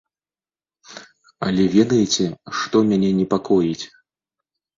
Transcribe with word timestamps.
Але 1.47 1.63
ведаеце, 1.75 2.25
што 2.61 2.75
мяне 2.89 3.13
непакоіць? 3.19 3.85